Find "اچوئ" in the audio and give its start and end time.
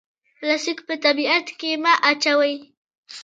2.09-2.55